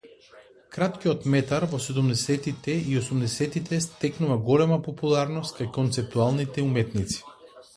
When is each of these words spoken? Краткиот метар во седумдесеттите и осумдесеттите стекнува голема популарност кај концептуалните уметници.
Краткиот 0.75 1.25
метар 1.33 1.65
во 1.73 1.79
седумдесеттите 1.87 2.77
и 2.93 2.97
осумдесеттите 3.01 3.81
стекнува 3.87 4.39
голема 4.49 4.81
популарност 4.89 5.57
кај 5.61 5.71
концептуалните 5.77 6.69
уметници. 6.71 7.23